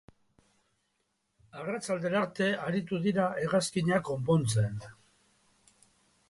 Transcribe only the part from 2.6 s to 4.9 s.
aritu dira hegazkina konpontzen.